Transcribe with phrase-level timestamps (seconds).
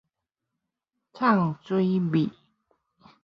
[1.13, 2.31] 藏水匿